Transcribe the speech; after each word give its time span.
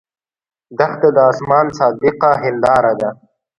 دښته 0.77 1.09
د 1.15 1.17
آسمان 1.31 1.65
صادقه 1.77 2.31
هنداره 2.43 2.93
ده. 2.99 3.09